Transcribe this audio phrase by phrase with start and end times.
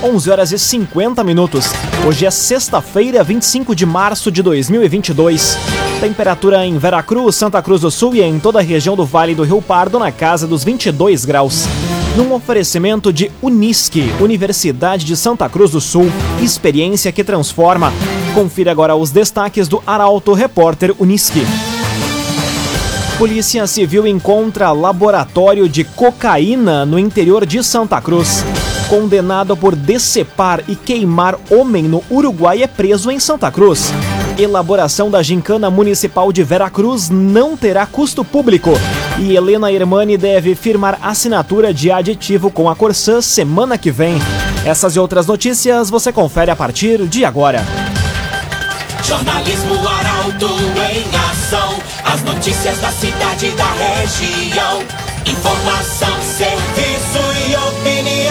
[0.00, 1.72] 11 horas e 50 minutos.
[2.06, 5.58] Hoje é sexta-feira, 25 de março de 2022.
[6.00, 9.42] Temperatura em Veracruz, Santa Cruz do Sul e em toda a região do Vale do
[9.42, 11.64] Rio Pardo na casa dos 22 graus.
[12.16, 16.06] Num oferecimento de Unisque, Universidade de Santa Cruz do Sul,
[16.40, 17.92] experiência que transforma.
[18.36, 21.44] Confira agora os destaques do Arauto Repórter Unisque.
[23.18, 28.44] Polícia Civil encontra laboratório de cocaína no interior de Santa Cruz.
[28.88, 33.92] Condenado por decepar e queimar homem no Uruguai é preso em Santa Cruz.
[34.38, 38.70] Elaboração da gincana municipal de Veracruz não terá custo público.
[39.18, 44.16] E Helena Hermani deve firmar assinatura de aditivo com a Corsã semana que vem.
[44.64, 47.62] Essas e outras notícias você confere a partir de agora.
[49.04, 51.74] Jornalismo Arauto em ação.
[52.04, 54.82] As notícias da cidade da região.
[55.26, 58.27] Informação, serviço e opinião.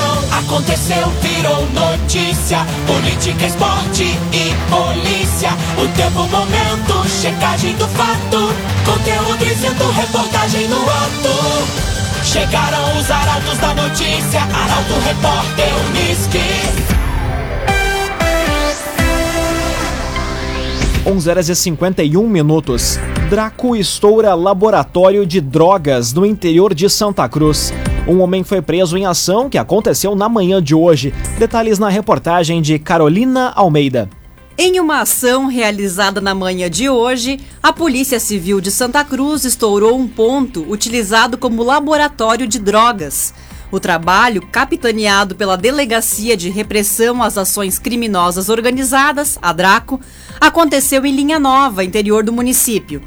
[0.47, 2.59] Aconteceu, virou notícia.
[2.87, 5.49] Política, esporte e polícia.
[5.77, 8.53] O tempo, momento, checagem do fato.
[8.85, 12.23] Conteúdo dizendo, reportagem no ato.
[12.23, 14.39] Chegaram os arautos da notícia.
[14.39, 16.39] Arauto, repórter, Unisque.
[21.05, 22.97] 11 horas e 51 minutos.
[23.29, 27.73] Draco estoura laboratório de drogas no interior de Santa Cruz.
[28.07, 31.13] Um homem foi preso em ação que aconteceu na manhã de hoje.
[31.37, 34.09] Detalhes na reportagem de Carolina Almeida.
[34.57, 39.99] Em uma ação realizada na manhã de hoje, a Polícia Civil de Santa Cruz estourou
[39.99, 43.33] um ponto utilizado como laboratório de drogas.
[43.69, 49.99] O trabalho, capitaneado pela Delegacia de Repressão às Ações Criminosas Organizadas, a DRACO,
[50.39, 53.01] aconteceu em Linha Nova, interior do município.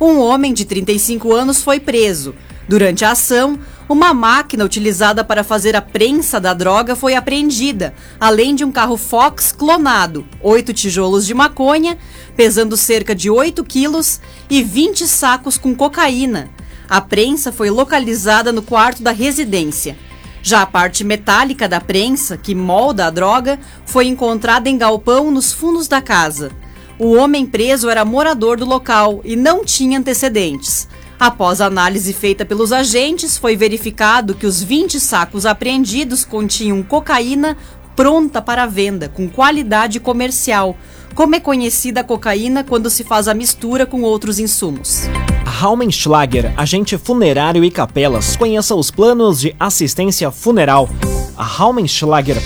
[0.00, 2.36] Um homem de 35 anos foi preso.
[2.68, 8.54] Durante a ação, uma máquina utilizada para fazer a prensa da droga foi apreendida, além
[8.54, 11.98] de um carro Fox clonado, oito tijolos de maconha,
[12.34, 16.50] pesando cerca de 8 quilos, e 20 sacos com cocaína.
[16.88, 19.96] A prensa foi localizada no quarto da residência.
[20.42, 25.52] Já a parte metálica da prensa, que molda a droga, foi encontrada em galpão nos
[25.52, 26.52] fundos da casa.
[26.98, 30.86] O homem preso era morador do local e não tinha antecedentes.
[31.18, 37.56] Após análise feita pelos agentes, foi verificado que os 20 sacos apreendidos continham cocaína
[37.94, 40.76] pronta para venda, com qualidade comercial,
[41.14, 45.02] como é conhecida a cocaína quando se faz a mistura com outros insumos.
[45.46, 48.36] Raumenschlager, agente funerário e capelas.
[48.36, 50.88] Conheça os planos de assistência funeral.
[51.36, 52.36] A Raumenschlager.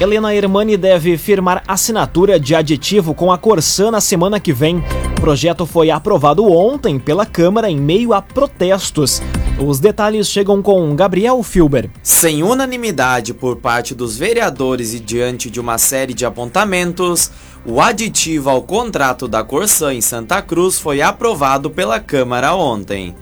[0.00, 4.78] Helena Hermani deve firmar assinatura de aditivo com a Corsã na semana que vem.
[5.16, 9.20] O projeto foi aprovado ontem pela Câmara em meio a protestos.
[9.58, 11.90] Os detalhes chegam com Gabriel Filber.
[12.00, 17.32] Sem unanimidade por parte dos vereadores e diante de uma série de apontamentos,
[17.66, 23.16] o aditivo ao contrato da Corsã em Santa Cruz foi aprovado pela Câmara ontem.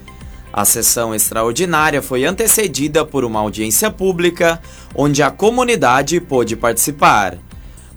[0.57, 4.59] A sessão extraordinária foi antecedida por uma audiência pública,
[4.95, 7.37] onde a comunidade pôde participar.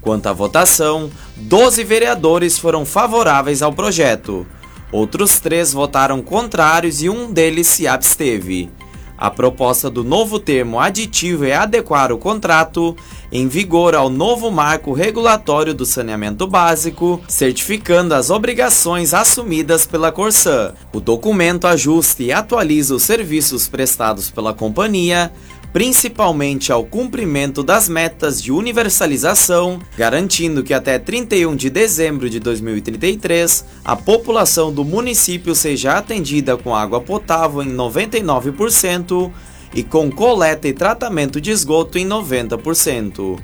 [0.01, 4.45] Quanto à votação, 12 vereadores foram favoráveis ao projeto.
[4.91, 8.69] Outros três votaram contrários e um deles se absteve.
[9.19, 12.95] A proposta do novo termo aditivo é adequar o contrato
[13.29, 20.73] em vigor ao novo marco regulatório do saneamento básico, certificando as obrigações assumidas pela Corsã.
[20.93, 25.33] O documento ajusta e atualiza os serviços prestados pela companhia,
[25.71, 33.65] principalmente ao cumprimento das metas de universalização, garantindo que até 31 de dezembro de 2033
[33.85, 39.31] a população do município seja atendida com água potável em 99%
[39.73, 43.39] e com coleta e tratamento de esgoto em 90%.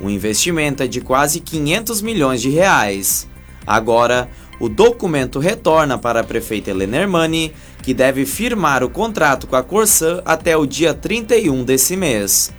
[0.00, 3.26] O investimento é de quase 500 milhões de reais.
[3.66, 4.28] Agora,
[4.58, 7.52] o documento retorna para a prefeita Helena Hermani,
[7.86, 12.52] que deve firmar o contrato com a Corsã até o dia 31 desse mês.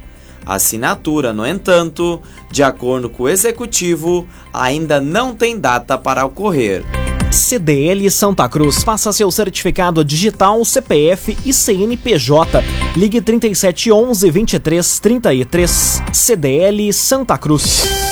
[0.45, 6.81] A assinatura, no entanto, de acordo com o executivo, ainda não tem data para ocorrer.
[7.29, 8.85] CDL Santa Cruz.
[8.85, 12.63] Faça seu certificado digital, CPF e CNPJ.
[12.95, 16.03] Ligue 3711 2333.
[16.13, 18.06] CDL Santa Cruz.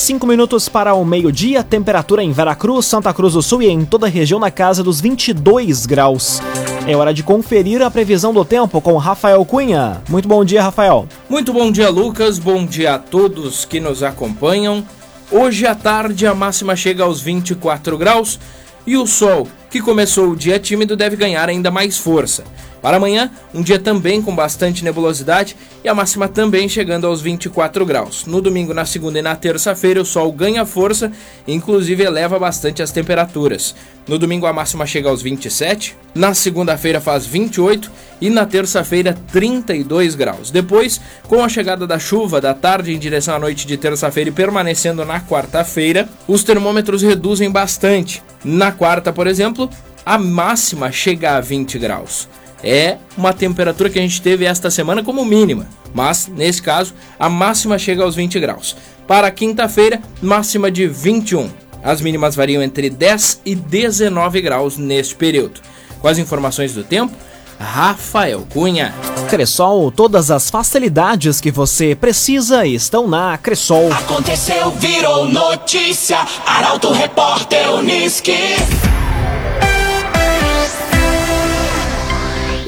[0.00, 4.06] Cinco minutos para o meio-dia, temperatura em Veracruz, Santa Cruz do Sul e em toda
[4.06, 6.40] a região na casa dos 22 graus.
[6.86, 10.00] É hora de conferir a previsão do tempo com Rafael Cunha.
[10.08, 11.06] Muito bom dia, Rafael.
[11.28, 12.38] Muito bom dia, Lucas.
[12.38, 14.82] Bom dia a todos que nos acompanham.
[15.30, 18.40] Hoje à tarde a máxima chega aos 24 graus
[18.86, 22.44] e o sol, que começou o dia tímido, deve ganhar ainda mais força.
[22.82, 27.84] Para amanhã, um dia também com bastante nebulosidade e a máxima também chegando aos 24
[27.84, 28.24] graus.
[28.26, 31.12] No domingo, na segunda e na terça-feira, o sol ganha força
[31.46, 33.74] e inclusive eleva bastante as temperaturas.
[34.08, 37.90] No domingo a máxima chega aos 27, na segunda-feira faz 28
[38.20, 40.50] e na terça-feira 32 graus.
[40.50, 44.32] Depois, com a chegada da chuva da tarde em direção à noite de terça-feira e
[44.32, 48.22] permanecendo na quarta-feira, os termômetros reduzem bastante.
[48.42, 49.68] Na quarta, por exemplo,
[50.04, 52.28] a máxima chega a 20 graus
[52.62, 57.28] é uma temperatura que a gente teve esta semana como mínima, mas nesse caso a
[57.28, 58.76] máxima chega aos 20 graus.
[59.06, 61.50] Para quinta-feira, máxima de 21.
[61.82, 65.60] As mínimas variam entre 10 e 19 graus neste período.
[66.00, 67.14] Com as informações do tempo,
[67.58, 68.94] Rafael Cunha.
[69.28, 73.92] Cressol, todas as facilidades que você precisa estão na Cressol.
[73.92, 76.18] Aconteceu, virou notícia.
[76.46, 78.56] Arauto Repórter Uniski.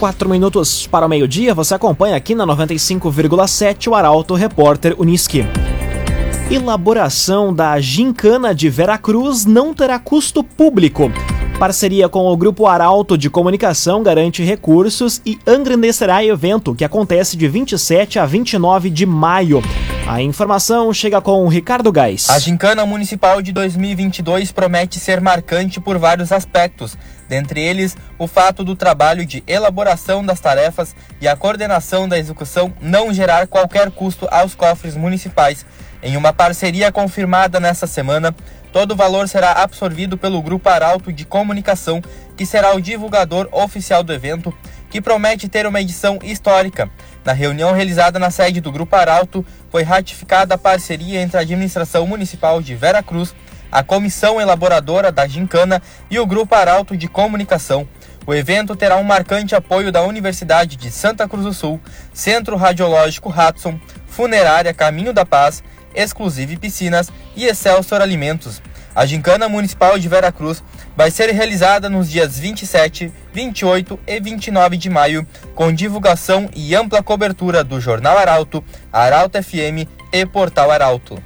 [0.03, 5.47] 4 minutos para o meio-dia, você acompanha aqui na 95,7 o Arauto Repórter Uniski.
[6.51, 11.09] Elaboração da Gincana de Veracruz não terá custo público.
[11.57, 17.47] Parceria com o Grupo Arauto de Comunicação garante recursos e engrandecerá evento que acontece de
[17.47, 19.63] 27 a 29 de maio.
[20.07, 22.29] A informação chega com Ricardo Gás.
[22.29, 28.65] A Gincana Municipal de 2022 promete ser marcante por vários aspectos, dentre eles o fato
[28.65, 34.27] do trabalho de elaboração das tarefas e a coordenação da execução não gerar qualquer custo
[34.31, 35.65] aos cofres municipais.
[36.03, 38.35] Em uma parceria confirmada nesta semana,
[38.73, 42.03] todo o valor será absorvido pelo Grupo Arauto de Comunicação,
[42.37, 44.53] que será o divulgador oficial do evento,
[44.93, 46.91] que promete ter uma edição histórica.
[47.25, 52.07] Na reunião realizada na sede do Grupo Arauto, foi ratificada a parceria entre a Administração
[52.07, 53.35] Municipal de Vera Cruz,
[53.71, 55.81] a Comissão Elaboradora da Gincana
[56.11, 57.89] e o Grupo Arauto de Comunicação.
[58.27, 61.81] O evento terá um marcante apoio da Universidade de Santa Cruz do Sul,
[62.13, 68.61] Centro Radiológico Hudson, Funerária Caminho da Paz, Exclusive Piscinas e Excelsior Alimentos.
[68.95, 70.63] A Gincana Municipal de Vera Cruz
[70.97, 77.03] vai ser realizada nos dias 27, 28 e 29 de maio, com divulgação e ampla
[77.03, 78.63] cobertura do Jornal Arauto,
[78.93, 81.23] Arauto FM e Portal Arauto.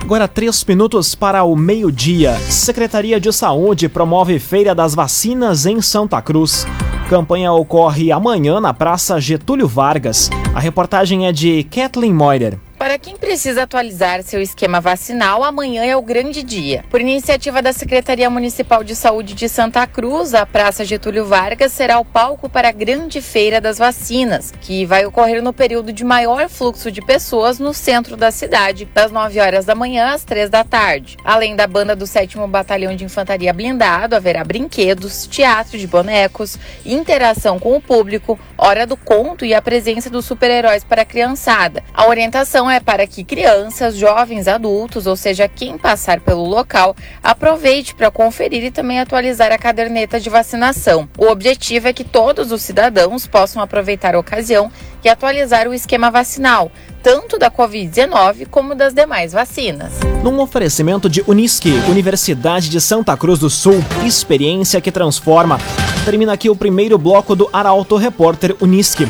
[0.00, 2.34] Agora, três minutos para o meio-dia.
[2.40, 6.66] Secretaria de Saúde promove Feira das Vacinas em Santa Cruz.
[7.08, 10.28] Campanha ocorre amanhã na Praça Getúlio Vargas.
[10.54, 12.58] A reportagem é de Kathleen Moider.
[12.82, 16.84] Para quem precisa atualizar seu esquema vacinal, amanhã é o grande dia.
[16.90, 22.00] Por iniciativa da Secretaria Municipal de Saúde de Santa Cruz, a Praça Getúlio Vargas será
[22.00, 26.48] o palco para a grande feira das vacinas, que vai ocorrer no período de maior
[26.48, 30.64] fluxo de pessoas no centro da cidade, das 9 horas da manhã às 3 da
[30.64, 31.16] tarde.
[31.24, 37.60] Além da banda do 7 Batalhão de Infantaria Blindado, haverá brinquedos, teatro de bonecos, interação
[37.60, 41.82] com o público, hora do conto e a presença dos super-heróis para a criançada.
[41.92, 47.94] A orientação é para que crianças, jovens, adultos, ou seja, quem passar pelo local, aproveite
[47.94, 51.08] para conferir e também atualizar a caderneta de vacinação.
[51.18, 54.70] O objetivo é que todos os cidadãos possam aproveitar a ocasião
[55.04, 56.70] e atualizar o esquema vacinal,
[57.02, 59.92] tanto da Covid-19 como das demais vacinas.
[60.22, 65.58] Num oferecimento de Unisque, Universidade de Santa Cruz do Sul, experiência que transforma.
[66.04, 69.08] Termina aqui o primeiro bloco do Arauto Repórter Unisque.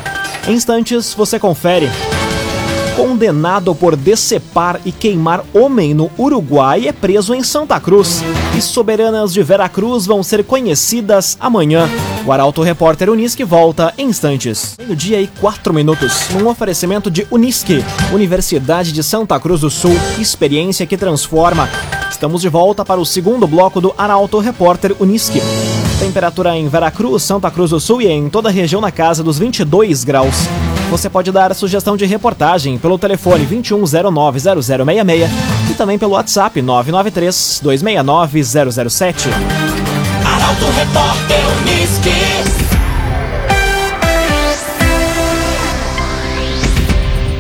[0.49, 1.89] Em instantes, você confere.
[2.97, 8.23] Condenado por decepar e queimar homem no Uruguai é preso em Santa Cruz.
[8.57, 11.89] E soberanas de Veracruz vão ser conhecidas amanhã.
[12.27, 14.77] O Arauto Repórter Unisque volta em instantes.
[14.79, 16.29] Meio-dia e quatro minutos.
[16.31, 17.83] Num oferecimento de Unisque,
[18.13, 19.97] Universidade de Santa Cruz do Sul.
[20.19, 21.69] Experiência que transforma.
[22.11, 25.41] Estamos de volta para o segundo bloco do Arauto Repórter Unisque.
[25.99, 29.39] Temperatura em Veracruz, Santa Cruz do Sul e em toda a região na casa dos
[29.39, 30.37] 22 graus.
[30.93, 35.27] Você pode dar sugestão de reportagem pelo telefone 21090066
[35.71, 39.31] e também pelo WhatsApp 993 269 007.
[40.23, 42.11] Arauto Repórter Uniski.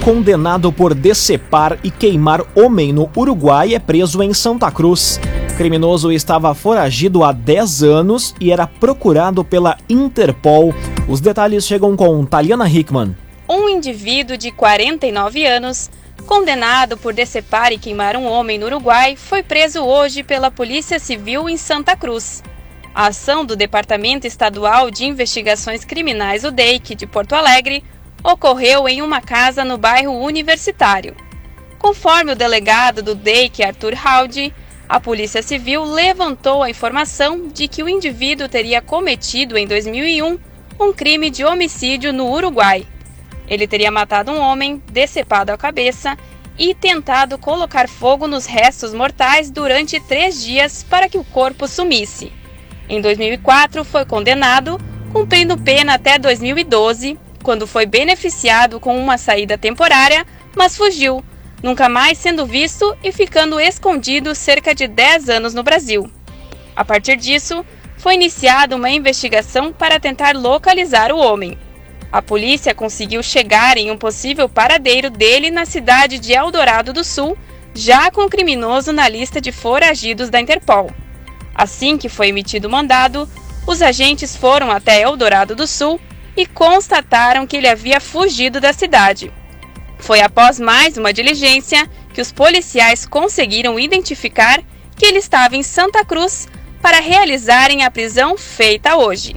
[0.03, 5.21] Condenado por decepar e queimar homem no Uruguai é preso em Santa Cruz.
[5.51, 10.75] O criminoso estava foragido há 10 anos e era procurado pela Interpol.
[11.07, 13.15] Os detalhes chegam com Taliana Hickman.
[13.55, 15.91] Um indivíduo de 49 anos,
[16.27, 21.51] condenado por decepar e queimar um homem no Uruguai, foi preso hoje pela Polícia Civil
[21.51, 22.43] em Santa Cruz.
[22.95, 27.85] A ação do Departamento Estadual de Investigações Criminais, o DEIC, de Porto Alegre,
[28.25, 31.15] ocorreu em uma casa no bairro Universitário.
[31.79, 34.55] Conforme o delegado do DEIC, Arthur Haldi,
[34.89, 40.39] a Polícia Civil levantou a informação de que o indivíduo teria cometido em 2001
[40.81, 42.87] um crime de homicídio no Uruguai.
[43.49, 46.17] Ele teria matado um homem, decepado a cabeça
[46.59, 52.33] e tentado colocar fogo nos restos mortais durante três dias para que o corpo sumisse.
[52.89, 54.81] Em 2004, foi condenado,
[55.13, 61.25] cumprindo pena até 2012, quando foi beneficiado com uma saída temporária, mas fugiu,
[61.63, 66.11] nunca mais sendo visto e ficando escondido cerca de 10 anos no Brasil.
[66.77, 67.65] A partir disso,
[67.97, 71.57] foi iniciada uma investigação para tentar localizar o homem.
[72.13, 77.39] A polícia conseguiu chegar em um possível paradeiro dele na cidade de Eldorado do Sul,
[77.75, 80.91] já com o criminoso na lista de foragidos da Interpol.
[81.55, 83.27] Assim que foi emitido o mandado,
[83.67, 85.99] os agentes foram até Eldorado do Sul
[86.37, 89.33] e constataram que ele havia fugido da cidade.
[89.99, 94.61] Foi após mais uma diligência que os policiais conseguiram identificar
[94.97, 96.47] que ele estava em Santa Cruz
[96.83, 99.35] para realizarem a prisão feita hoje.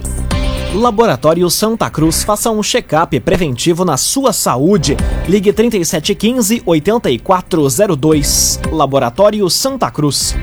[0.76, 4.94] Laboratório Santa Cruz, faça um check-up preventivo na sua saúde.
[5.26, 8.60] Ligue 3715 8402.
[8.70, 10.36] Laboratório Santa Cruz.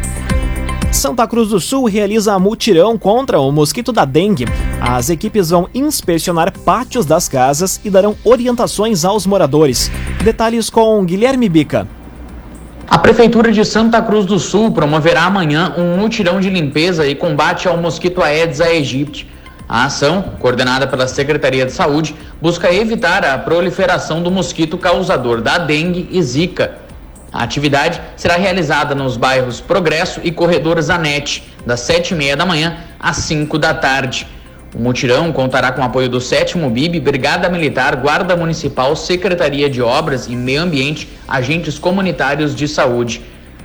[0.92, 4.46] Santa Cruz do Sul realiza mutirão contra o mosquito da dengue.
[4.82, 9.92] As equipes vão inspecionar pátios das casas e darão orientações aos moradores.
[10.24, 11.88] Detalhes com Guilherme Bica.
[12.88, 17.68] A Prefeitura de Santa Cruz do Sul promoverá amanhã um mutirão de limpeza e combate
[17.68, 19.33] ao mosquito Aedes aegypti.
[19.74, 25.58] A ação, coordenada pela Secretaria de Saúde, busca evitar a proliferação do mosquito causador da
[25.58, 26.78] dengue e zika.
[27.32, 33.18] A atividade será realizada nos bairros Progresso e Corredor Zanetti, das 7h30 da manhã às
[33.18, 34.28] 5 da tarde.
[34.76, 40.28] O mutirão contará com apoio do 7 BIB, Brigada Militar, Guarda Municipal, Secretaria de Obras
[40.28, 43.24] e Meio Ambiente, agentes comunitários de saúde.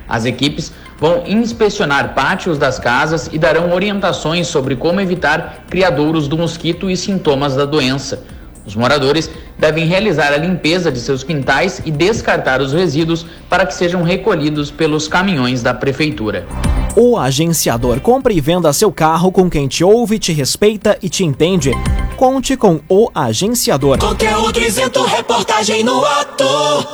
[0.08, 6.36] As equipes vão inspecionar pátios das casas e darão orientações sobre como evitar criadouros do
[6.36, 8.24] mosquito e sintomas da doença.
[8.66, 13.74] Os moradores devem realizar a limpeza de seus quintais e descartar os resíduos para que
[13.74, 16.46] sejam recolhidos pelos caminhões da prefeitura.
[16.94, 21.24] O agenciador compra e venda seu carro com quem te ouve, te respeita e te
[21.24, 21.70] entende.
[22.16, 23.98] Conte com o agenciador.
[23.98, 26.44] Conteúdo isento, reportagem no ato.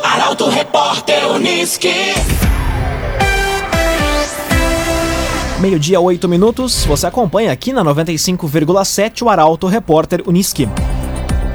[0.04, 2.53] Arauto Repórter Uniski.
[5.64, 6.84] Meio-dia, oito minutos.
[6.84, 10.68] Você acompanha aqui na 95,7 o Arauto Repórter Uniski.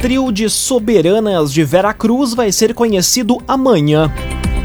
[0.01, 4.11] Trio de soberanas de Veracruz vai ser conhecido amanhã.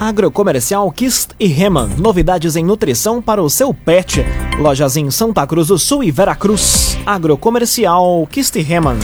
[0.00, 4.24] Agrocomercial Kist e Reman, novidades em nutrição para o seu pet.
[4.58, 6.96] Lojas em Santa Cruz do Sul e Veracruz.
[7.04, 8.98] Agrocomercial Kist e Reman.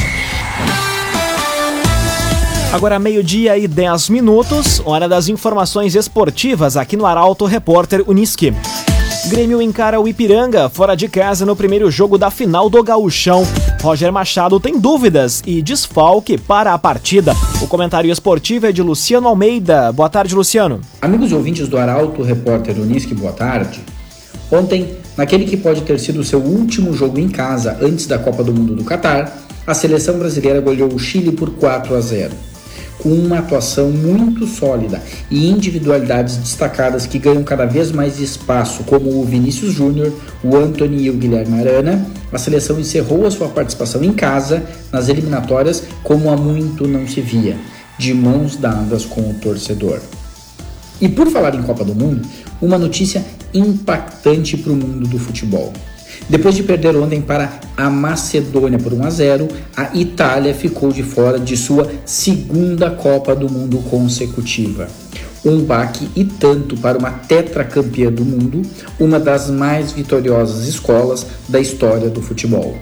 [2.73, 8.52] Agora meio-dia e 10 minutos, hora das informações esportivas aqui no Arauto Repórter Uniski.
[9.35, 13.45] Grêmio encara o Ipiranga fora de casa no primeiro jogo da final do Gauchão.
[13.83, 17.35] Roger Machado tem dúvidas e desfalque para a partida.
[17.61, 19.91] O comentário esportivo é de Luciano Almeida.
[19.91, 20.81] Boa tarde, Luciano.
[21.03, 23.81] Amigos ouvintes do Arauto, repórter Unisque, boa tarde.
[24.53, 28.55] Ontem, naquele que pode ter sido seu último jogo em casa antes da Copa do
[28.55, 29.37] Mundo do Catar,
[29.67, 32.53] a seleção brasileira goleou o Chile por 4 a 0
[33.04, 39.20] com uma atuação muito sólida e individualidades destacadas que ganham cada vez mais espaço, como
[39.20, 40.11] o Vinícius Júnior,
[40.42, 45.11] o Anthony e o Guilherme Arana, a seleção encerrou a sua participação em casa nas
[45.11, 47.58] eliminatórias como há muito não se via,
[47.99, 50.00] de mãos dadas com o torcedor.
[50.99, 52.26] E por falar em Copa do Mundo,
[52.62, 55.75] uma notícia impactante para o mundo do futebol.
[56.28, 61.02] Depois de perder ontem para a Macedônia por 1 a 0, a Itália ficou de
[61.02, 64.88] fora de sua segunda Copa do Mundo consecutiva.
[65.45, 68.62] Um baque e tanto para uma tetracampeã do mundo,
[68.99, 72.78] uma das mais vitoriosas escolas da história do futebol.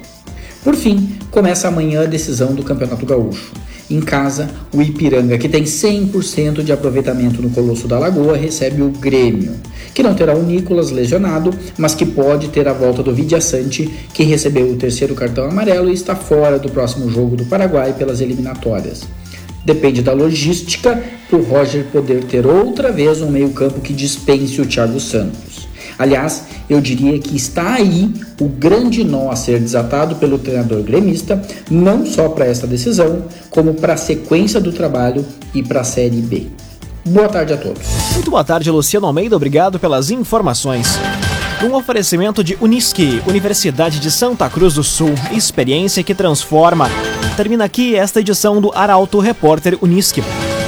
[0.62, 3.52] Por fim, começa amanhã a decisão do Campeonato Gaúcho.
[3.90, 8.88] Em casa, o Ipiranga, que tem 100% de aproveitamento no Colosso da Lagoa, recebe o
[8.90, 9.54] Grêmio,
[9.92, 13.90] que não terá o Nicolas lesionado, mas que pode ter a volta do Vidia Sante,
[14.14, 18.20] que recebeu o terceiro cartão amarelo e está fora do próximo jogo do Paraguai pelas
[18.20, 19.02] eliminatórias.
[19.64, 24.66] Depende da logística para o Roger poder ter outra vez um meio-campo que dispense o
[24.66, 25.68] Thiago Santos.
[25.98, 31.40] Aliás, eu diria que está aí o grande nó a ser desatado pelo treinador gremista,
[31.70, 35.24] não só para esta decisão, como para a sequência do trabalho
[35.54, 36.46] e para a Série B.
[37.04, 37.82] Boa tarde a todos.
[38.14, 39.36] Muito boa tarde, Luciano Almeida.
[39.36, 40.98] Obrigado pelas informações.
[41.62, 46.88] Um oferecimento de Unisque, Universidade de Santa Cruz do Sul, experiência que transforma.
[47.36, 50.22] Termina aqui esta edição do Arauto Repórter Unisque.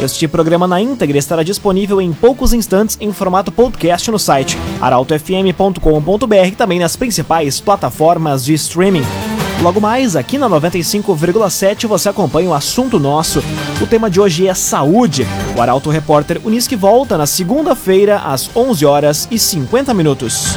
[0.04, 6.46] Este programa na íntegra estará disponível em poucos instantes em formato podcast no site arautofm.com.br
[6.46, 9.04] e também nas principais plataformas de streaming.
[9.62, 13.42] Logo mais, aqui na 95,7 você acompanha o assunto nosso.
[13.80, 15.26] O tema de hoje é saúde.
[15.56, 20.54] O Arauto Repórter Unisque volta na segunda-feira às 11 horas e 50 minutos.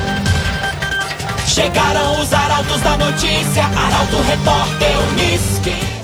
[1.47, 5.96] Chegaram os arautos da notícia, Arauto Repórter Unisque.